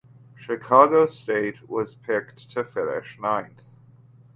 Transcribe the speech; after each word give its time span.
Chicago 0.35 1.05
State 1.05 1.69
was 1.69 1.93
picked 1.93 2.49
to 2.49 2.63
finish 2.63 3.19
ninth. 3.21 3.65